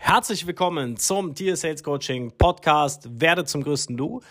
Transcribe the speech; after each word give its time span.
Herzlich 0.00 0.46
willkommen 0.46 0.96
zum 0.96 1.34
Tier 1.34 1.56
Sales 1.56 1.82
Coaching 1.82 2.30
Podcast 2.38 3.20
Werde 3.20 3.44
zum 3.44 3.64
größten 3.64 3.96
Du. 3.96 4.22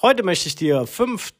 Heute 0.00 0.22
möchte 0.22 0.48
ich 0.48 0.56
dir 0.56 0.86
fünf 0.86 1.32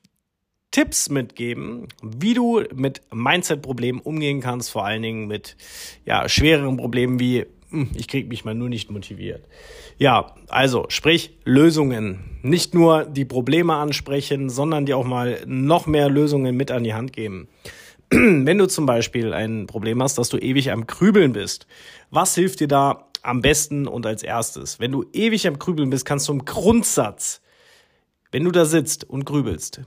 Tipps 0.70 1.08
mitgeben, 1.08 1.88
wie 2.02 2.34
du 2.34 2.62
mit 2.74 3.00
Mindset-Problemen 3.10 4.00
umgehen 4.00 4.40
kannst, 4.40 4.70
vor 4.70 4.84
allen 4.84 5.02
Dingen 5.02 5.26
mit 5.26 5.56
ja, 6.04 6.28
schwereren 6.28 6.76
Problemen 6.76 7.18
wie 7.18 7.46
hm, 7.70 7.90
ich 7.94 8.06
krieg 8.06 8.28
mich 8.28 8.44
mal 8.44 8.54
nur 8.54 8.68
nicht 8.68 8.90
motiviert. 8.90 9.48
Ja, 9.96 10.34
also 10.48 10.84
sprich 10.90 11.38
Lösungen. 11.44 12.38
Nicht 12.42 12.74
nur 12.74 13.06
die 13.06 13.24
Probleme 13.24 13.74
ansprechen, 13.74 14.50
sondern 14.50 14.84
dir 14.86 14.98
auch 14.98 15.06
mal 15.06 15.40
noch 15.46 15.86
mehr 15.86 16.10
Lösungen 16.10 16.54
mit 16.54 16.70
an 16.70 16.84
die 16.84 16.94
Hand 16.94 17.14
geben. 17.14 17.48
Wenn 18.10 18.58
du 18.58 18.68
zum 18.68 18.84
Beispiel 18.86 19.32
ein 19.32 19.66
Problem 19.66 20.02
hast, 20.02 20.18
dass 20.18 20.28
du 20.28 20.36
ewig 20.36 20.70
am 20.70 20.86
Krübeln 20.86 21.32
bist, 21.32 21.66
was 22.10 22.34
hilft 22.34 22.60
dir 22.60 22.68
da 22.68 23.09
am 23.22 23.40
besten 23.42 23.86
und 23.86 24.06
als 24.06 24.22
erstes? 24.22 24.80
Wenn 24.80 24.92
du 24.92 25.04
ewig 25.12 25.46
am 25.46 25.58
Krübeln 25.58 25.90
bist, 25.90 26.04
kannst 26.04 26.28
du 26.28 26.32
im 26.32 26.44
Grundsatz, 26.44 27.40
wenn 28.30 28.44
du 28.44 28.50
da 28.50 28.64
sitzt 28.64 29.04
und 29.04 29.24
grübelst, 29.24 29.82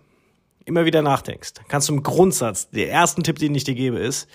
immer 0.65 0.85
wieder 0.85 1.01
nachdenkst, 1.01 1.53
kannst 1.67 1.89
du 1.89 1.93
im 1.93 2.03
Grundsatz, 2.03 2.69
der 2.69 2.89
ersten 2.89 3.23
Tipp, 3.23 3.39
den 3.39 3.55
ich 3.55 3.63
dir 3.63 3.75
gebe, 3.75 3.99
ist, 3.99 4.27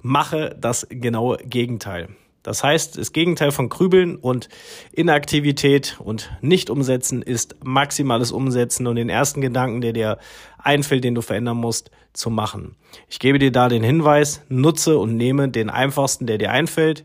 mache 0.00 0.56
das 0.58 0.86
genaue 0.90 1.38
Gegenteil. 1.38 2.08
Das 2.42 2.64
heißt, 2.64 2.98
das 2.98 3.12
Gegenteil 3.12 3.52
von 3.52 3.68
Krübeln 3.68 4.16
und 4.16 4.48
Inaktivität 4.92 5.96
und 6.00 6.30
nicht 6.40 6.70
umsetzen 6.70 7.22
ist 7.22 7.56
maximales 7.62 8.32
Umsetzen 8.32 8.86
und 8.86 8.96
den 8.96 9.08
ersten 9.08 9.40
Gedanken, 9.40 9.80
der 9.80 9.92
dir 9.92 10.18
einfällt, 10.58 11.04
den 11.04 11.14
du 11.14 11.22
verändern 11.22 11.56
musst, 11.56 11.90
zu 12.12 12.30
machen. 12.30 12.74
Ich 13.08 13.20
gebe 13.20 13.38
dir 13.38 13.52
da 13.52 13.68
den 13.68 13.84
Hinweis, 13.84 14.42
nutze 14.48 14.98
und 14.98 15.16
nehme 15.16 15.48
den 15.48 15.70
einfachsten, 15.70 16.26
der 16.26 16.38
dir 16.38 16.50
einfällt 16.50 17.04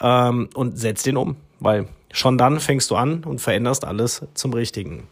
ähm, 0.00 0.48
und 0.54 0.78
setz 0.78 1.02
den 1.02 1.16
um, 1.16 1.36
weil 1.58 1.88
schon 2.12 2.38
dann 2.38 2.60
fängst 2.60 2.90
du 2.90 2.94
an 2.94 3.24
und 3.24 3.40
veränderst 3.40 3.84
alles 3.84 4.24
zum 4.34 4.54
Richtigen. 4.54 5.08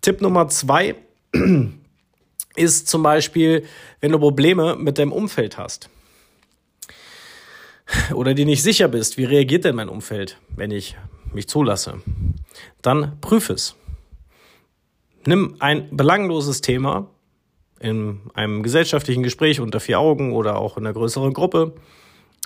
Tipp 0.00 0.22
Nummer 0.22 0.48
zwei 0.48 0.94
ist 2.56 2.88
zum 2.88 3.02
Beispiel, 3.02 3.64
wenn 4.00 4.12
du 4.12 4.18
Probleme 4.18 4.76
mit 4.76 4.98
deinem 4.98 5.12
Umfeld 5.12 5.58
hast 5.58 5.90
oder 8.14 8.34
dir 8.34 8.46
nicht 8.46 8.62
sicher 8.62 8.88
bist, 8.88 9.16
wie 9.18 9.24
reagiert 9.24 9.64
denn 9.64 9.76
mein 9.76 9.88
Umfeld, 9.88 10.38
wenn 10.56 10.70
ich 10.70 10.96
mich 11.32 11.48
zulasse, 11.48 12.00
dann 12.82 13.20
prüf 13.20 13.50
es. 13.50 13.76
Nimm 15.26 15.56
ein 15.58 15.88
belangloses 15.94 16.60
Thema 16.60 17.08
in 17.80 18.20
einem 18.34 18.62
gesellschaftlichen 18.62 19.22
Gespräch 19.22 19.60
unter 19.60 19.80
vier 19.80 20.00
Augen 20.00 20.32
oder 20.32 20.58
auch 20.58 20.76
in 20.76 20.86
einer 20.86 20.94
größeren 20.94 21.32
Gruppe 21.32 21.74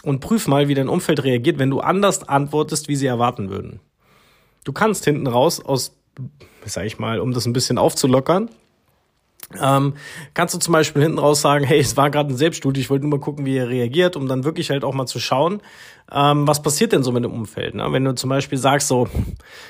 und 0.02 0.20
prüf 0.20 0.48
mal, 0.48 0.68
wie 0.68 0.74
dein 0.74 0.88
Umfeld 0.88 1.22
reagiert, 1.24 1.58
wenn 1.58 1.70
du 1.70 1.80
anders 1.80 2.28
antwortest, 2.28 2.88
wie 2.88 2.96
sie 2.96 3.06
erwarten 3.06 3.50
würden. 3.50 3.80
Du 4.64 4.72
kannst 4.72 5.04
hinten 5.04 5.26
raus 5.26 5.64
aus, 5.64 5.96
sag 6.64 6.84
ich 6.84 6.98
mal, 6.98 7.20
um 7.20 7.32
das 7.32 7.46
ein 7.46 7.52
bisschen 7.52 7.78
aufzulockern, 7.78 8.50
ähm, 9.60 9.94
kannst 10.34 10.54
du 10.54 10.58
zum 10.58 10.72
Beispiel 10.72 11.02
hinten 11.02 11.18
raus 11.18 11.40
sagen, 11.40 11.64
hey, 11.64 11.80
es 11.80 11.96
war 11.96 12.10
gerade 12.10 12.32
ein 12.32 12.36
Selbststudie, 12.36 12.80
ich 12.80 12.90
wollte 12.90 13.06
nur 13.06 13.18
mal 13.18 13.22
gucken, 13.22 13.44
wie 13.44 13.56
er 13.56 13.68
reagiert, 13.68 14.16
um 14.16 14.28
dann 14.28 14.44
wirklich 14.44 14.70
halt 14.70 14.84
auch 14.84 14.94
mal 14.94 15.06
zu 15.06 15.18
schauen, 15.18 15.60
ähm, 16.12 16.46
was 16.46 16.62
passiert 16.62 16.92
denn 16.92 17.02
so 17.02 17.12
mit 17.12 17.24
dem 17.24 17.32
Umfeld. 17.32 17.74
Ne? 17.74 17.86
Wenn 17.90 18.04
du 18.04 18.14
zum 18.14 18.30
Beispiel 18.30 18.58
sagst 18.58 18.88
so, 18.88 19.08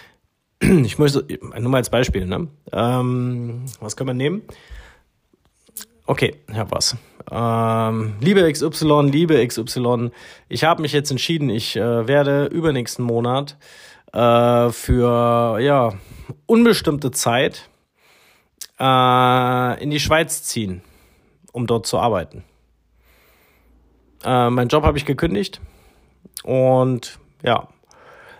ich 0.61 0.99
möchte, 0.99 1.27
nur 1.59 1.71
mal 1.71 1.79
als 1.79 1.91
Beispiel, 1.91 2.27
ne? 2.27 2.49
Ähm, 2.73 3.65
was 3.81 3.97
können 3.97 4.09
wir 4.09 4.15
nehmen? 4.15 4.43
Okay, 6.07 6.35
ich 6.51 6.57
hab 6.57 6.73
was. 6.73 6.97
Ähm, 7.31 8.15
liebe 8.21 8.51
XY, 8.51 9.09
liebe 9.11 9.47
XY, 9.47 10.11
ich 10.49 10.65
habe 10.65 10.83
mich 10.83 10.93
jetzt 10.93 11.11
entschieden, 11.11 11.49
ich 11.49 11.77
äh, 11.77 12.07
werde 12.09 12.47
übernächsten 12.47 13.05
Monat 13.05 13.57
äh, 14.13 14.71
für 14.71 15.61
ja 15.61 15.93
unbestimmte 16.47 17.13
Zeit 17.13 17.69
äh, 18.83 19.83
in 19.83 19.91
die 19.91 20.01
Schweiz 20.01 20.43
ziehen, 20.43 20.83
um 21.53 21.67
dort 21.69 21.87
zu 21.87 21.99
arbeiten. 21.99 22.43
Äh, 24.25 24.51
meinen 24.51 24.69
Job 24.69 24.83
habe 24.85 24.99
ich 24.99 25.07
gekündigt 25.07 25.61
und 26.43 27.21
ja, 27.45 27.69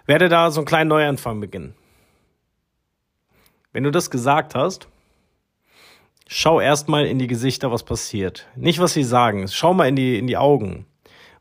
werde 0.07 0.29
da 0.29 0.51
so 0.51 0.61
einen 0.61 0.67
kleinen 0.67 0.89
Neuanfang 0.89 1.41
beginnen. 1.41 1.75
Wenn 3.73 3.85
du 3.85 3.91
das 3.91 4.11
gesagt 4.11 4.55
hast, 4.55 4.89
schau 6.27 6.61
erstmal 6.61 7.07
in 7.07 7.19
die 7.19 7.29
Gesichter, 7.29 7.71
was 7.71 7.85
passiert. 7.85 8.47
Nicht, 8.57 8.81
was 8.81 8.93
sie 8.93 9.05
sagen. 9.05 9.47
Schau 9.49 9.73
mal 9.73 9.89
in 9.89 9.97
die, 9.97 10.19
in 10.19 10.27
die 10.27 10.37
Augen. 10.37 10.87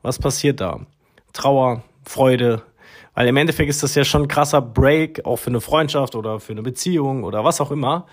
Was 0.01 0.19
passiert 0.19 0.61
da? 0.61 0.79
Trauer, 1.33 1.83
Freude. 2.03 2.63
Weil 3.13 3.27
im 3.27 3.37
Endeffekt 3.37 3.69
ist 3.69 3.83
das 3.83 3.95
ja 3.95 4.05
schon 4.05 4.23
ein 4.23 4.27
krasser 4.27 4.61
Break, 4.61 5.25
auch 5.25 5.37
für 5.37 5.49
eine 5.49 5.59
Freundschaft 5.59 6.15
oder 6.15 6.39
für 6.39 6.53
eine 6.53 6.61
Beziehung 6.61 7.23
oder 7.23 7.43
was 7.43 7.59
auch 7.59 7.71
immer. 7.71 8.07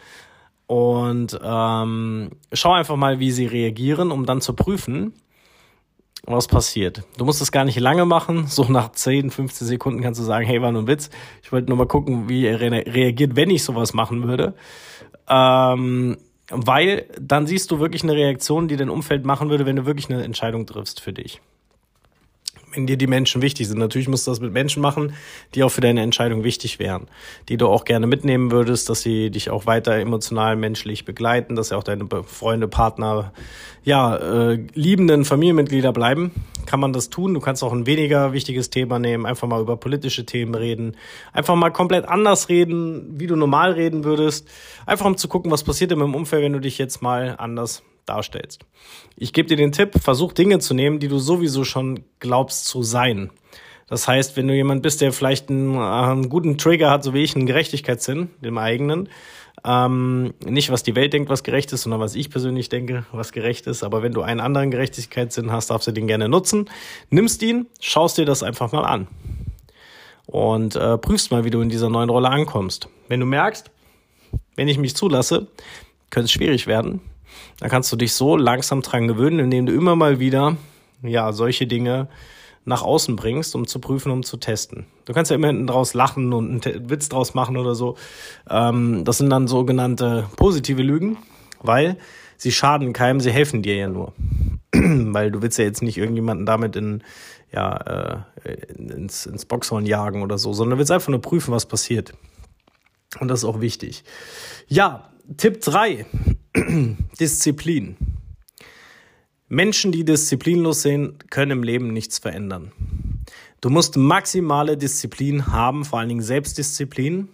Und 0.69 1.39
ähm, 1.43 2.31
schau 2.53 2.73
einfach 2.73 2.97
mal, 2.97 3.19
wie 3.19 3.31
sie 3.31 3.47
reagieren, 3.47 4.12
um 4.12 4.27
dann 4.27 4.43
zu 4.43 4.53
prüfen, 4.53 5.15
was 6.25 6.47
passiert. 6.47 7.05
Du 7.17 7.25
musst 7.25 7.41
es 7.41 7.51
gar 7.51 7.65
nicht 7.65 7.81
lange 7.81 8.05
machen. 8.05 8.47
So 8.47 8.65
nach 8.65 8.93
10, 8.93 9.31
15 9.31 9.67
Sekunden 9.67 10.03
kannst 10.03 10.21
du 10.21 10.25
sagen, 10.25 10.45
hey, 10.45 10.61
war 10.61 10.71
nur 10.71 10.83
ein 10.83 10.87
Witz. 10.87 11.09
Ich 11.43 11.53
wollte 11.53 11.71
nur 11.71 11.78
mal 11.78 11.87
gucken, 11.87 12.28
wie 12.28 12.45
er 12.45 12.61
reagiert, 12.61 13.34
wenn 13.34 13.49
ich 13.49 13.65
sowas 13.65 13.95
machen 13.95 14.28
würde. 14.28 14.55
Ähm, 15.27 16.19
weil 16.51 17.07
dann 17.19 17.47
siehst 17.47 17.71
du 17.71 17.81
wirklich 17.81 18.03
eine 18.03 18.15
Reaktion, 18.15 18.69
die 18.69 18.77
dein 18.77 18.91
Umfeld 18.91 19.25
machen 19.25 19.49
würde, 19.49 19.65
wenn 19.65 19.77
du 19.77 19.87
wirklich 19.87 20.11
eine 20.11 20.23
Entscheidung 20.23 20.67
triffst 20.67 21.01
für 21.01 21.15
dich 21.15 21.41
wenn 22.73 22.87
dir 22.87 22.97
die 22.97 23.06
Menschen 23.06 23.43
wichtig 23.43 23.69
sind. 23.69 23.79
Natürlich 23.79 24.09
musst 24.09 24.27
du 24.27 24.31
das 24.31 24.41
mit 24.41 24.53
Menschen 24.53 24.83
machen, 24.83 25.15
die 25.55 25.62
auch 25.62 25.71
für 25.71 25.81
deine 25.81 26.03
Entscheidung 26.03 26.45
wichtig 26.45 26.79
wären, 26.79 27.06
die 27.49 27.56
du 27.56 27.69
auch 27.69 27.84
gerne 27.84 28.06
mitnehmen 28.06 28.51
würdest, 28.51 28.89
dass 28.89 29.03
sie 29.03 29.31
dich 29.31 29.51
auch 29.51 29.67
weiter 29.67 29.95
emotional, 29.95 30.56
menschlich 30.56 31.05
begleiten, 31.05 31.57
dass 31.57 31.69
sie 31.69 31.77
auch 31.77 31.84
deine 31.84 32.07
Freunde, 32.25 32.69
Partner, 32.69 33.33
ja, 33.84 34.17
äh, 34.17 34.67
liebenden 34.75 35.25
Familienmitglieder 35.25 35.93
bleiben. 35.93 36.33
Kann 36.67 36.81
man 36.81 36.93
das 36.93 37.09
tun? 37.09 37.33
Du 37.33 37.41
kannst 37.41 37.65
auch 37.65 37.73
ein 37.73 37.87
weniger 37.87 38.33
wichtiges 38.33 38.69
Thema 38.69 38.99
nehmen, 38.99 39.25
einfach 39.25 39.49
mal 39.49 39.61
über 39.61 39.77
politische 39.77 40.27
Themen 40.27 40.55
reden, 40.55 40.97
einfach 41.33 41.55
mal 41.55 41.71
komplett 41.71 42.07
anders 42.07 42.51
reden, 42.51 43.19
wie 43.19 43.27
du 43.27 43.37
normal 43.37 43.73
reden 43.73 44.05
würdest, 44.05 44.47
einfach 44.84 45.07
um 45.07 45.17
zu 45.17 45.28
gucken, 45.28 45.51
was 45.51 45.65
passiert 45.65 45.93
in 45.93 45.99
meinem 45.99 46.15
Umfeld, 46.15 46.43
wenn 46.43 46.53
du 46.53 46.61
dich 46.61 46.77
jetzt 46.77 47.01
mal 47.01 47.37
anders 47.39 47.83
darstellst. 48.09 48.65
Ich 49.17 49.33
gebe 49.33 49.49
dir 49.49 49.57
den 49.57 49.73
Tipp, 49.73 49.99
versuch 50.01 50.33
Dinge 50.33 50.59
zu 50.59 50.75
nehmen, 50.75 50.99
die 50.99 51.09
du 51.09 51.19
sowieso 51.19 51.65
schon 51.65 52.05
glaubst 52.21 52.67
zu 52.67 52.83
sein. 52.83 53.31
Das 53.89 54.07
heißt, 54.07 54.37
wenn 54.37 54.49
du 54.49 54.55
jemand 54.55 54.83
bist, 54.83 55.01
der 55.01 55.13
vielleicht 55.13 55.49
einen, 55.49 55.75
äh, 55.75 55.79
einen 55.79 56.29
guten 56.29 56.59
Trigger 56.59 56.91
hat, 56.91 57.05
so 57.05 57.15
wie 57.15 57.23
ich, 57.23 57.35
einen 57.35 57.47
Gerechtigkeitssinn, 57.47 58.31
dem 58.43 58.59
eigenen, 58.59 59.09
ähm, 59.65 60.35
nicht 60.45 60.71
was 60.71 60.83
die 60.83 60.95
Welt 60.95 61.13
denkt, 61.13 61.31
was 61.31 61.43
gerecht 61.43 61.73
ist, 61.73 61.83
sondern 61.83 62.01
was 62.01 62.15
ich 62.15 62.31
persönlich 62.31 62.69
denke, 62.69 63.07
was 63.13 63.33
gerecht 63.33 63.67
ist. 63.67 63.83
Aber 63.83 64.03
wenn 64.03 64.13
du 64.13 64.23
einen 64.23 64.41
anderen 64.41 64.71
Gerechtigkeitssinn 64.71 65.51
hast, 65.51 65.71
darfst 65.71 65.89
du 65.89 65.93
den 65.93 66.07
gerne 66.07 66.29
nutzen. 66.29 66.71
Nimmst 67.11 67.43
ihn, 67.43 67.67
schaust 67.81 68.19
dir 68.19 68.25
das 68.25 68.43
einfach 68.43 68.73
mal 68.73 68.85
an 68.85 69.09
und 70.27 70.77
äh, 70.77 70.99
prüfst 70.99 71.31
mal, 71.31 71.45
wie 71.45 71.51
du 71.51 71.61
in 71.61 71.71
dieser 71.71 71.89
neuen 71.89 72.11
Rolle 72.11 72.29
ankommst. 72.29 72.89
Wenn 73.09 73.21
du 73.21 73.27
merkst, 73.27 73.71
wenn 74.57 74.69
ich 74.69 74.79
mich 74.79 74.95
zulasse, 74.95 75.47
könnte 76.11 76.27
es 76.27 76.33
schwierig 76.33 76.67
werden, 76.67 77.01
da 77.61 77.69
kannst 77.69 77.93
du 77.93 77.97
dich 77.97 78.12
so 78.12 78.37
langsam 78.37 78.83
dran 78.83 79.09
gewöhnen, 79.09 79.39
indem 79.39 79.66
du 79.66 79.72
immer 79.72 79.97
mal 79.97 80.19
wieder 80.19 80.56
ja 81.03 81.33
solche 81.33 81.66
Dinge 81.66 82.09
nach 82.65 82.83
außen 82.83 83.16
bringst, 83.16 83.55
um 83.55 83.66
zu 83.66 83.78
prüfen, 83.81 84.12
um 84.12 84.22
zu 84.22 84.37
testen. 84.37 84.87
Du 85.06 85.15
kannst 85.15 85.31
ja 85.31 85.37
immer 85.37 85.47
hinten 85.47 85.66
draus 85.66 85.94
lachen 85.94 86.33
und 86.33 86.66
einen 86.66 86.91
Witz 86.91 87.09
draus 87.09 87.34
machen 87.34 87.56
oder 87.56 87.75
so. 87.75 87.97
Ähm, 88.49 89.05
das 89.05 89.19
sind 89.19 89.31
dann 89.31 89.49
sogenannte 89.49 90.28
positive 90.37 90.83
Lügen, 90.83 91.16
weil 91.61 91.97
sie 92.37 92.53
schaden 92.53 92.92
keinem, 92.92 93.21
sie 93.21 93.33
helfen 93.33 93.63
dir 93.63 93.75
ja 93.77 93.89
nur. 93.89 94.13
weil 94.72 95.30
du 95.30 95.41
willst 95.41 95.59
ja 95.59 95.65
jetzt 95.65 95.83
nicht 95.83 95.97
irgendjemanden 95.97 96.45
damit 96.45 96.77
in, 96.77 97.03
ja, 97.53 98.25
äh, 98.45 98.53
ins, 98.77 99.25
ins 99.25 99.47
Boxhorn 99.47 99.86
jagen 99.86 100.22
oder 100.22 100.36
so, 100.36 100.53
sondern 100.53 100.77
du 100.77 100.78
willst 100.78 100.92
einfach 100.92 101.09
nur 101.09 101.22
prüfen, 101.22 101.53
was 101.53 101.66
passiert. 101.66 102.13
Und 103.19 103.28
das 103.28 103.41
ist 103.41 103.45
auch 103.45 103.60
wichtig. 103.60 104.04
Ja, 104.66 105.09
Tipp 105.39 105.60
drei 105.63 106.04
Disziplin. 107.21 107.97
Menschen, 109.49 109.93
die 109.93 110.05
disziplinlos 110.05 110.83
sind, 110.83 111.31
können 111.31 111.53
im 111.53 111.63
Leben 111.63 111.93
nichts 111.93 112.19
verändern. 112.19 112.72
Du 113.60 113.71
musst 113.71 113.97
maximale 113.97 114.77
Disziplin 114.77 115.49
haben, 115.49 115.84
vor 115.84 115.99
allen 115.99 116.09
Dingen 116.09 116.22
Selbstdisziplin, 116.22 117.28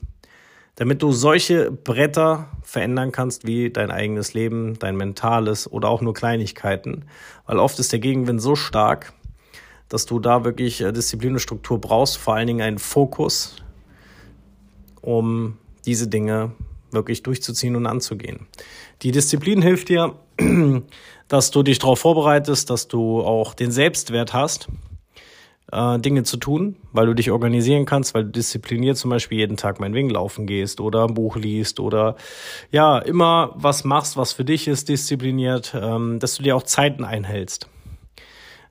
damit 0.76 1.03
du 1.03 1.12
solche 1.12 1.71
Bretter 1.71 2.49
verändern 2.62 3.12
kannst 3.12 3.47
wie 3.47 3.71
dein 3.71 3.91
eigenes 3.91 4.35
Leben, 4.35 4.79
dein 4.79 4.97
mentales 4.97 5.70
oder 5.70 5.88
auch 5.88 6.00
nur 6.00 6.15
Kleinigkeiten. 6.15 7.05
Weil 7.47 7.59
oft 7.59 7.79
ist 7.79 7.93
der 7.93 7.99
Gegenwind 7.99 8.41
so 8.41 8.56
stark, 8.56 9.12
dass 9.88 10.06
du 10.06 10.19
da 10.19 10.44
wirklich 10.44 10.81
äh, 10.81 10.93
Disziplin 10.93 11.35
und 11.35 11.41
Struktur 11.41 11.81
brauchst, 11.81 12.17
vor 12.17 12.35
allen 12.35 12.47
Dingen 12.47 12.62
einen 12.62 12.79
Fokus, 12.79 13.56
um 15.00 15.59
diese 15.85 16.09
Dinge 16.09 16.53
wirklich 16.94 17.23
durchzuziehen 17.23 17.76
und 17.76 17.87
anzugehen. 17.87 18.46
Die 19.02 19.11
Disziplin 19.12 19.62
hilft 19.62 19.88
dir, 19.88 20.14
dass 21.29 21.50
du 21.50 21.62
dich 21.62 21.79
darauf 21.79 22.00
vorbereitest, 22.00 22.70
dass 22.70 22.88
du 22.88 23.20
auch 23.23 23.55
den 23.55 23.70
Selbstwert 23.70 24.32
hast. 24.32 24.69
äh, 25.73 25.99
Dinge 25.99 26.23
zu 26.23 26.37
tun, 26.37 26.76
weil 26.93 27.06
du 27.06 27.14
dich 27.14 27.31
organisieren 27.31 27.85
kannst, 27.87 28.14
weil 28.14 28.25
du 28.25 28.31
diszipliniert 28.31 28.96
zum 28.96 29.11
Beispiel 29.11 29.38
jeden 29.38 29.56
Tag 29.56 29.81
meinetwegen 29.81 30.11
laufen 30.11 30.46
gehst 30.46 30.81
oder 30.81 31.05
ein 31.05 31.14
Buch 31.14 31.37
liest 31.37 31.81
oder 31.81 32.17
ja, 32.70 32.99
immer 32.99 33.52
was 33.56 33.85
machst, 33.85 34.17
was 34.17 34.32
für 34.32 34.44
dich 34.44 34.69
ist, 34.69 34.88
diszipliniert, 34.88 35.75
ähm, 35.81 36.19
dass 36.19 36.37
du 36.37 36.43
dir 36.43 36.56
auch 36.56 36.62
Zeiten 36.62 37.05
einhältst. 37.05 37.69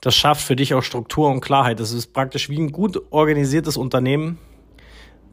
Das 0.01 0.15
schafft 0.15 0.41
für 0.41 0.55
dich 0.55 0.73
auch 0.73 0.83
Struktur 0.83 1.29
und 1.29 1.41
Klarheit. 1.41 1.79
Das 1.79 1.93
ist 1.93 2.13
praktisch 2.13 2.49
wie 2.49 2.59
ein 2.59 2.71
gut 2.71 3.01
organisiertes 3.09 3.77
Unternehmen, 3.77 4.37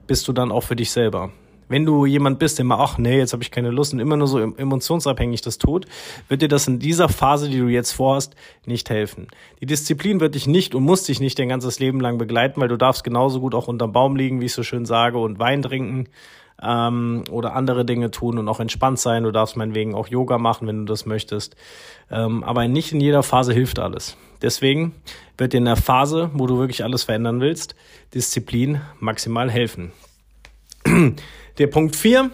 bist 0.07 0.29
du 0.29 0.33
dann 0.33 0.53
auch 0.53 0.63
für 0.63 0.77
dich 0.77 0.91
selber. 0.91 1.31
Wenn 1.71 1.87
du 1.87 2.05
jemand 2.05 2.41
bist, 2.41 2.59
der 2.59 2.65
mal, 2.65 2.83
ach 2.83 2.99
nee, 2.99 3.17
jetzt 3.17 3.33
habe 3.33 3.45
ich 3.45 3.53
keine 3.53 3.71
Lust 3.71 3.95
und 3.95 4.01
immer 4.01 4.17
nur 4.17 4.27
so 4.27 4.41
emotionsabhängig 4.41 5.41
das 5.41 5.57
tut, 5.57 5.87
wird 6.27 6.43
dir 6.43 6.49
das 6.49 6.67
in 6.67 6.81
dieser 6.81 7.09
Phase, 7.09 7.49
die 7.49 7.61
du 7.61 7.69
jetzt 7.69 7.93
vorhast, 7.93 8.35
nicht 8.67 8.91
helfen. 8.91 9.29
Die 9.61 9.67
Disziplin 9.67 10.19
wird 10.19 10.35
dich 10.35 10.49
nicht 10.49 10.75
und 10.75 10.83
muss 10.83 11.05
dich 11.05 11.21
nicht 11.21 11.39
dein 11.39 11.49
ganzes 11.49 11.79
Leben 11.79 12.01
lang 12.01 12.19
begleiten, 12.19 12.61
weil 12.61 12.67
du 12.67 12.77
darfst 12.77 13.05
genauso 13.05 13.39
gut 13.39 13.55
auch 13.55 13.69
unterm 13.69 13.93
Baum 13.93 14.17
liegen, 14.17 14.41
wie 14.41 14.47
ich 14.47 14.53
so 14.53 14.65
schön 14.65 14.85
sage, 14.85 15.19
und 15.19 15.39
Wein 15.39 15.63
trinken 15.63 16.09
ähm, 16.61 17.23
oder 17.31 17.55
andere 17.55 17.85
Dinge 17.85 18.11
tun 18.11 18.39
und 18.39 18.49
auch 18.49 18.59
entspannt 18.59 18.99
sein. 18.99 19.23
Du 19.23 19.31
darfst 19.31 19.57
meinetwegen 19.57 19.95
auch 19.95 20.09
Yoga 20.09 20.39
machen, 20.39 20.67
wenn 20.67 20.79
du 20.79 20.85
das 20.87 21.07
möchtest. 21.07 21.55
Ähm, 22.11 22.43
aber 22.43 22.67
nicht 22.67 22.93
in 22.93 23.01
jeder 23.01 23.23
Phase 23.23 23.53
hilft 23.53 23.79
alles. 23.79 24.17
Deswegen 24.43 24.93
wird 25.39 25.53
dir 25.53 25.59
in 25.59 25.67
der 25.67 25.77
Phase, 25.77 26.31
wo 26.35 26.49
du 26.49 26.59
wirklich 26.59 26.83
alles 26.83 27.05
verändern 27.05 27.41
willst, 27.41 27.77
Disziplin 28.13 28.81
maximal 28.99 29.49
helfen. 29.49 29.93
Der 31.59 31.67
Punkt 31.67 31.97
4, 31.97 32.31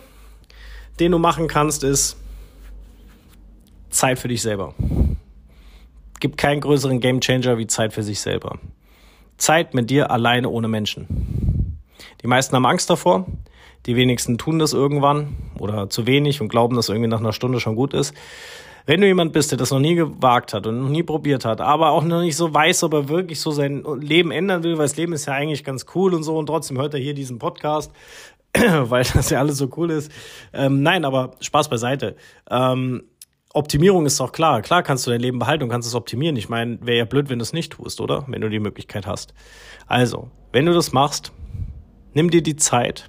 den 1.01 1.13
du 1.13 1.19
machen 1.19 1.49
kannst, 1.49 1.85
ist 1.85 2.17
Zeit 3.91 4.19
für 4.19 4.29
dich 4.29 4.43
selber. 4.43 4.75
Gibt 6.21 6.39
keinen 6.39 6.61
größeren 6.61 7.01
Gamechanger 7.01 7.59
wie 7.59 7.67
Zeit 7.67 7.93
für 7.93 8.03
sich 8.03 8.21
selber. 8.21 8.59
Zeit 9.39 9.75
mit 9.75 9.91
dir 9.91 10.11
alleine 10.11 10.49
ohne 10.49 10.69
Menschen. 10.69 11.79
Die 12.23 12.27
meisten 12.27 12.55
haben 12.57 12.67
Angst 12.67 12.89
davor. 12.89 13.27
Die 13.87 13.97
wenigsten 13.97 14.39
tun 14.39 14.59
das 14.59 14.73
irgendwann 14.73 15.37
oder 15.59 15.89
zu 15.89 16.07
wenig 16.07 16.41
und 16.41 16.49
glauben, 16.49 16.75
dass 16.75 16.89
irgendwie 16.89 17.09
nach 17.09 17.21
einer 17.21 17.33
Stunde 17.33 17.61
schon 17.61 17.77
gut 17.77 17.95
ist. 17.95 18.15
Wenn 18.89 19.01
du 19.01 19.07
jemand 19.09 19.33
bist, 19.33 19.51
der 19.51 19.59
das 19.59 19.73
noch 19.73 19.81
nie 19.81 19.97
gewagt 19.97 20.55
hat 20.55 20.67
und 20.69 20.81
noch 20.81 20.89
nie 20.89 21.03
probiert 21.03 21.45
hat, 21.45 21.61
aber 21.61 21.91
auch 21.91 22.05
noch 22.05 22.21
nicht 22.21 22.37
so 22.37 22.55
weiß, 22.55 22.85
ob 22.85 22.95
er 22.95 23.09
wirklich 23.09 23.41
so 23.41 23.51
sein 23.51 23.85
Leben 24.01 24.31
ändern 24.31 24.63
will, 24.63 24.79
weil 24.79 24.85
das 24.85 24.97
Leben 24.97 25.13
ist 25.13 25.27
ja 25.27 25.33
eigentlich 25.33 25.65
ganz 25.65 25.87
cool 25.97 26.15
und 26.15 26.23
so 26.23 26.39
und 26.39 26.47
trotzdem 26.47 26.79
hört 26.79 26.95
er 26.95 27.01
hier 27.01 27.13
diesen 27.13 27.41
Podcast, 27.41 27.91
weil 28.91 29.05
das 29.05 29.31
ja 29.31 29.39
alles 29.39 29.59
so 29.59 29.71
cool 29.77 29.91
ist. 29.91 30.11
Ähm, 30.53 30.83
nein, 30.83 31.05
aber 31.05 31.33
Spaß 31.41 31.69
beiseite. 31.69 32.17
Ähm, 32.51 33.05
Optimierung 33.53 34.05
ist 34.05 34.21
doch 34.21 34.33
klar. 34.33 34.61
Klar 34.63 34.83
kannst 34.83 35.07
du 35.07 35.11
dein 35.11 35.21
Leben 35.21 35.39
behalten 35.39 35.65
und 35.65 35.71
kannst 35.71 35.89
es 35.89 35.95
optimieren. 35.95 36.37
Ich 36.37 36.49
meine, 36.49 36.79
wäre 36.83 36.99
ja 36.99 37.05
blöd, 37.05 37.31
wenn 37.31 37.39
du 37.39 37.43
es 37.43 37.53
nicht 37.53 37.73
tust, 37.73 38.01
oder? 38.01 38.25
Wenn 38.29 38.43
du 38.43 38.51
die 38.51 38.59
Möglichkeit 38.59 39.07
hast. 39.07 39.33
Also, 39.87 40.31
wenn 40.53 40.67
du 40.67 40.75
das 40.75 40.93
machst, 40.93 41.33
nimm 42.13 42.31
dir 42.31 42.43
die 42.43 42.57
Zeit 42.57 43.09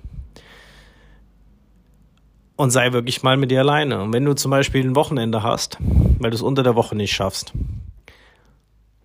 und 2.55 2.71
sei 2.71 2.93
wirklich 2.93 3.23
mal 3.23 3.37
mit 3.37 3.51
dir 3.51 3.59
alleine. 3.59 4.01
Und 4.01 4.13
wenn 4.13 4.25
du 4.25 4.33
zum 4.35 4.51
Beispiel 4.51 4.83
ein 4.83 4.95
Wochenende 4.95 5.43
hast, 5.43 5.77
weil 6.19 6.31
du 6.31 6.35
es 6.35 6.41
unter 6.41 6.63
der 6.63 6.75
Woche 6.75 6.95
nicht 6.95 7.13
schaffst, 7.13 7.53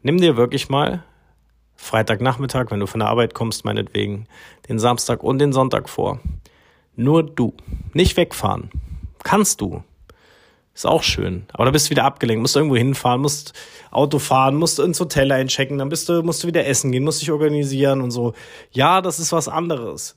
nimm 0.02 0.18
dir 0.18 0.36
wirklich 0.36 0.68
mal 0.68 1.04
Freitagnachmittag, 1.82 2.70
wenn 2.70 2.78
du 2.78 2.86
von 2.86 3.00
der 3.00 3.08
Arbeit 3.08 3.34
kommst, 3.34 3.64
meinetwegen, 3.64 4.28
den 4.68 4.78
Samstag 4.78 5.24
und 5.24 5.40
den 5.40 5.52
Sonntag 5.52 5.88
vor. 5.88 6.20
Nur 6.94 7.24
du. 7.24 7.54
Nicht 7.92 8.16
wegfahren. 8.16 8.70
Kannst 9.24 9.60
du. 9.60 9.82
Ist 10.74 10.86
auch 10.86 11.02
schön. 11.02 11.44
Aber 11.52 11.64
da 11.64 11.72
bist 11.72 11.86
du 11.86 11.90
wieder 11.90 12.04
abgelenkt, 12.04 12.40
musst 12.40 12.54
irgendwo 12.54 12.76
hinfahren, 12.76 13.20
musst 13.20 13.52
Auto 13.90 14.20
fahren, 14.20 14.54
musst 14.54 14.78
ins 14.78 15.00
Hotel 15.00 15.32
einchecken, 15.32 15.78
dann 15.78 15.88
bist 15.88 16.08
du, 16.08 16.22
musst 16.22 16.44
du 16.44 16.46
wieder 16.46 16.64
essen 16.66 16.92
gehen, 16.92 17.02
musst 17.02 17.20
dich 17.20 17.32
organisieren 17.32 18.00
und 18.00 18.12
so. 18.12 18.32
Ja, 18.70 19.00
das 19.00 19.18
ist 19.18 19.32
was 19.32 19.48
anderes. 19.48 20.16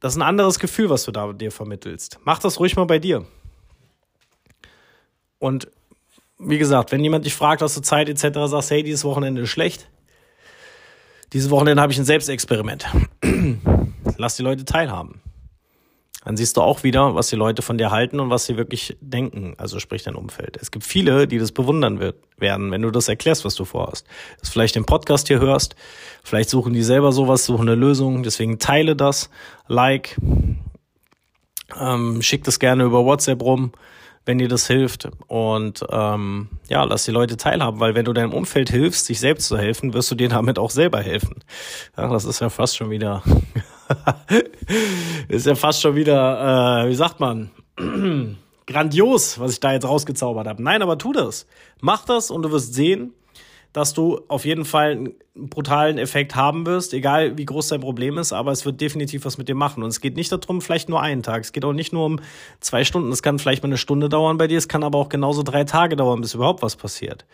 Das 0.00 0.14
ist 0.14 0.18
ein 0.18 0.22
anderes 0.22 0.58
Gefühl, 0.58 0.90
was 0.90 1.04
du 1.04 1.12
da 1.12 1.32
dir 1.32 1.52
vermittelst. 1.52 2.18
Mach 2.24 2.40
das 2.40 2.58
ruhig 2.58 2.74
mal 2.74 2.86
bei 2.86 2.98
dir. 2.98 3.24
Und 5.38 5.70
wie 6.38 6.58
gesagt, 6.58 6.90
wenn 6.90 7.04
jemand 7.04 7.24
dich 7.24 7.34
fragt, 7.34 7.62
hast 7.62 7.76
du 7.76 7.82
Zeit 7.82 8.08
etc., 8.08 8.50
sagst, 8.50 8.72
hey, 8.72 8.82
dieses 8.82 9.04
Wochenende 9.04 9.42
ist 9.42 9.48
schlecht, 9.48 9.88
dieses 11.32 11.50
Wochenende 11.50 11.82
habe 11.82 11.92
ich 11.92 11.98
ein 11.98 12.04
Selbstexperiment. 12.04 12.86
Lass 14.16 14.36
die 14.36 14.42
Leute 14.42 14.64
teilhaben. 14.64 15.20
Dann 16.26 16.36
siehst 16.36 16.56
du 16.56 16.60
auch 16.60 16.82
wieder, 16.82 17.14
was 17.14 17.28
die 17.28 17.36
Leute 17.36 17.62
von 17.62 17.78
dir 17.78 17.92
halten 17.92 18.18
und 18.18 18.30
was 18.30 18.46
sie 18.46 18.56
wirklich 18.56 18.96
denken, 19.00 19.54
also 19.58 19.78
sprich 19.78 20.02
dein 20.02 20.16
Umfeld. 20.16 20.58
Es 20.60 20.72
gibt 20.72 20.84
viele, 20.84 21.28
die 21.28 21.38
das 21.38 21.52
bewundern 21.52 22.00
wird, 22.00 22.16
werden, 22.36 22.72
wenn 22.72 22.82
du 22.82 22.90
das 22.90 23.06
erklärst, 23.06 23.44
was 23.44 23.54
du 23.54 23.64
vorhast. 23.64 24.08
Dass 24.40 24.48
vielleicht 24.48 24.74
den 24.74 24.84
Podcast 24.84 25.28
hier 25.28 25.38
hörst, 25.38 25.76
vielleicht 26.24 26.50
suchen 26.50 26.72
die 26.72 26.82
selber 26.82 27.12
sowas, 27.12 27.46
suchen 27.46 27.68
eine 27.68 27.76
Lösung, 27.76 28.24
deswegen 28.24 28.58
teile 28.58 28.96
das, 28.96 29.30
like, 29.68 30.16
ähm, 31.80 32.20
schick 32.22 32.42
das 32.42 32.58
gerne 32.58 32.82
über 32.82 33.04
WhatsApp 33.04 33.40
rum, 33.40 33.70
wenn 34.26 34.38
dir 34.38 34.48
das 34.48 34.66
hilft. 34.66 35.08
Und 35.28 35.84
ähm, 35.90 36.48
ja, 36.68 36.84
lass 36.84 37.04
die 37.04 37.12
Leute 37.12 37.36
teilhaben, 37.36 37.80
weil 37.80 37.94
wenn 37.94 38.04
du 38.04 38.12
deinem 38.12 38.34
Umfeld 38.34 38.68
hilfst, 38.68 39.06
sich 39.06 39.20
selbst 39.20 39.46
zu 39.48 39.56
helfen, 39.56 39.94
wirst 39.94 40.10
du 40.10 40.14
dir 40.14 40.28
damit 40.28 40.58
auch 40.58 40.70
selber 40.70 41.00
helfen. 41.00 41.36
Ja, 41.96 42.08
das 42.08 42.24
ist 42.24 42.40
ja 42.40 42.50
fast 42.50 42.76
schon 42.76 42.90
wieder, 42.90 43.22
ist 45.28 45.46
ja 45.46 45.54
fast 45.54 45.80
schon 45.80 45.94
wieder, 45.94 46.84
äh, 46.84 46.88
wie 46.88 46.94
sagt 46.94 47.20
man, 47.20 47.50
grandios, 48.66 49.38
was 49.38 49.52
ich 49.52 49.60
da 49.60 49.72
jetzt 49.72 49.88
rausgezaubert 49.88 50.48
habe. 50.48 50.62
Nein, 50.62 50.82
aber 50.82 50.98
tu 50.98 51.12
das. 51.12 51.46
Mach 51.80 52.04
das 52.04 52.30
und 52.30 52.42
du 52.42 52.50
wirst 52.50 52.74
sehen, 52.74 53.14
dass 53.76 53.92
du 53.92 54.22
auf 54.28 54.46
jeden 54.46 54.64
Fall 54.64 54.92
einen 54.92 55.14
brutalen 55.34 55.98
Effekt 55.98 56.34
haben 56.34 56.64
wirst, 56.64 56.94
egal 56.94 57.36
wie 57.36 57.44
groß 57.44 57.68
dein 57.68 57.82
Problem 57.82 58.16
ist, 58.16 58.32
aber 58.32 58.50
es 58.50 58.64
wird 58.64 58.80
definitiv 58.80 59.26
was 59.26 59.36
mit 59.36 59.50
dir 59.50 59.54
machen. 59.54 59.82
Und 59.82 59.90
es 59.90 60.00
geht 60.00 60.16
nicht 60.16 60.32
darum, 60.32 60.62
vielleicht 60.62 60.88
nur 60.88 61.02
einen 61.02 61.22
Tag. 61.22 61.42
Es 61.42 61.52
geht 61.52 61.62
auch 61.62 61.74
nicht 61.74 61.92
nur 61.92 62.06
um 62.06 62.18
zwei 62.60 62.84
Stunden. 62.84 63.12
Es 63.12 63.22
kann 63.22 63.38
vielleicht 63.38 63.62
mal 63.62 63.68
eine 63.68 63.76
Stunde 63.76 64.08
dauern 64.08 64.38
bei 64.38 64.46
dir. 64.46 64.56
Es 64.56 64.68
kann 64.68 64.82
aber 64.82 64.96
auch 64.96 65.10
genauso 65.10 65.42
drei 65.42 65.64
Tage 65.64 65.94
dauern, 65.94 66.22
bis 66.22 66.32
überhaupt 66.32 66.62
was 66.62 66.74
passiert. 66.74 67.26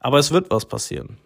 Aber 0.00 0.18
es 0.18 0.32
wird 0.32 0.50
was 0.50 0.66
passieren. 0.66 1.18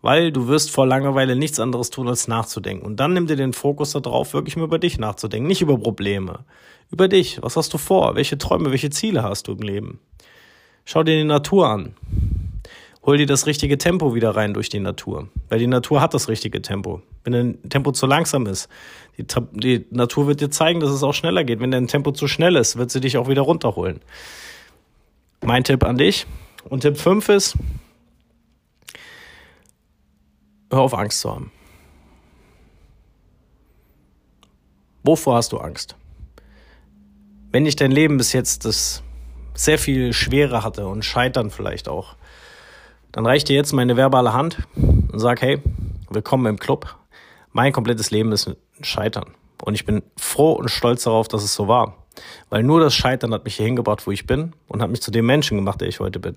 Weil 0.00 0.32
du 0.32 0.48
wirst 0.48 0.70
vor 0.70 0.86
Langeweile 0.86 1.36
nichts 1.36 1.60
anderes 1.60 1.90
tun, 1.90 2.08
als 2.08 2.28
nachzudenken. 2.28 2.86
Und 2.86 2.98
dann 2.98 3.12
nimm 3.12 3.26
dir 3.26 3.36
den 3.36 3.52
Fokus 3.52 3.92
darauf, 3.92 4.32
wirklich 4.32 4.56
mal 4.56 4.64
über 4.64 4.78
dich 4.78 4.98
nachzudenken. 4.98 5.48
Nicht 5.48 5.60
über 5.60 5.76
Probleme. 5.76 6.46
Über 6.90 7.08
dich. 7.08 7.42
Was 7.42 7.56
hast 7.56 7.74
du 7.74 7.76
vor? 7.76 8.14
Welche 8.14 8.38
Träume, 8.38 8.70
welche 8.70 8.88
Ziele 8.88 9.22
hast 9.22 9.48
du 9.48 9.52
im 9.52 9.60
Leben? 9.60 10.00
Schau 10.86 11.02
dir 11.02 11.18
die 11.18 11.24
Natur 11.24 11.68
an 11.68 11.94
hol 13.06 13.16
dir 13.16 13.26
das 13.26 13.46
richtige 13.46 13.78
Tempo 13.78 14.14
wieder 14.14 14.34
rein 14.34 14.52
durch 14.52 14.68
die 14.68 14.80
Natur. 14.80 15.28
Weil 15.48 15.60
die 15.60 15.68
Natur 15.68 16.00
hat 16.00 16.12
das 16.12 16.28
richtige 16.28 16.60
Tempo. 16.60 17.02
Wenn 17.22 17.32
dein 17.32 17.68
Tempo 17.70 17.92
zu 17.92 18.06
langsam 18.06 18.46
ist, 18.46 18.68
die, 19.16 19.24
die 19.52 19.86
Natur 19.90 20.26
wird 20.26 20.40
dir 20.40 20.50
zeigen, 20.50 20.80
dass 20.80 20.90
es 20.90 21.04
auch 21.04 21.14
schneller 21.14 21.44
geht. 21.44 21.60
Wenn 21.60 21.70
dein 21.70 21.86
Tempo 21.86 22.10
zu 22.10 22.26
schnell 22.26 22.56
ist, 22.56 22.76
wird 22.76 22.90
sie 22.90 23.00
dich 23.00 23.16
auch 23.16 23.28
wieder 23.28 23.42
runterholen. 23.42 24.00
Mein 25.40 25.62
Tipp 25.62 25.84
an 25.84 25.96
dich. 25.96 26.26
Und 26.64 26.80
Tipp 26.80 26.98
5 26.98 27.28
ist, 27.28 27.56
hör 30.72 30.80
auf 30.80 30.94
Angst 30.94 31.20
zu 31.20 31.30
haben. 31.30 31.52
Wovor 35.04 35.36
hast 35.36 35.52
du 35.52 35.58
Angst? 35.58 35.94
Wenn 37.52 37.64
dich 37.64 37.76
dein 37.76 37.92
Leben 37.92 38.16
bis 38.16 38.32
jetzt 38.32 38.64
das 38.64 39.04
sehr 39.54 39.78
viel 39.78 40.12
Schwere 40.12 40.64
hatte 40.64 40.88
und 40.88 41.04
Scheitern 41.04 41.50
vielleicht 41.50 41.88
auch, 41.88 42.16
dann 43.16 43.24
reicht 43.24 43.48
dir 43.48 43.56
jetzt 43.56 43.72
meine 43.72 43.96
verbale 43.96 44.34
Hand 44.34 44.58
und 44.76 45.18
sag, 45.18 45.40
hey, 45.40 45.58
willkommen 46.10 46.44
im 46.44 46.58
Club. 46.58 46.96
Mein 47.50 47.72
komplettes 47.72 48.10
Leben 48.10 48.30
ist 48.30 48.46
ein 48.46 48.56
Scheitern. 48.82 49.30
Und 49.64 49.72
ich 49.72 49.86
bin 49.86 50.02
froh 50.18 50.52
und 50.52 50.70
stolz 50.70 51.04
darauf, 51.04 51.26
dass 51.26 51.42
es 51.42 51.54
so 51.54 51.66
war. 51.66 52.04
Weil 52.50 52.62
nur 52.62 52.78
das 52.78 52.94
Scheitern 52.94 53.32
hat 53.32 53.46
mich 53.46 53.56
hier 53.56 53.64
hingebracht, 53.64 54.06
wo 54.06 54.10
ich 54.10 54.26
bin 54.26 54.52
und 54.68 54.82
hat 54.82 54.90
mich 54.90 55.00
zu 55.00 55.10
dem 55.10 55.24
Menschen 55.24 55.56
gemacht, 55.56 55.80
der 55.80 55.88
ich 55.88 55.98
heute 55.98 56.20
bin. 56.20 56.36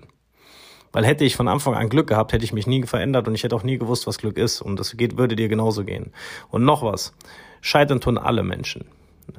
Weil 0.90 1.04
hätte 1.04 1.26
ich 1.26 1.36
von 1.36 1.48
Anfang 1.48 1.74
an 1.74 1.90
Glück 1.90 2.06
gehabt, 2.06 2.32
hätte 2.32 2.46
ich 2.46 2.54
mich 2.54 2.66
nie 2.66 2.82
verändert 2.84 3.28
und 3.28 3.34
ich 3.34 3.44
hätte 3.44 3.56
auch 3.56 3.62
nie 3.62 3.76
gewusst, 3.76 4.06
was 4.06 4.16
Glück 4.16 4.38
ist. 4.38 4.62
Und 4.62 4.80
das 4.80 4.96
geht, 4.96 5.18
würde 5.18 5.36
dir 5.36 5.48
genauso 5.48 5.84
gehen. 5.84 6.14
Und 6.48 6.64
noch 6.64 6.82
was. 6.82 7.12
Scheitern 7.60 8.00
tun 8.00 8.16
alle 8.16 8.42
Menschen. 8.42 8.86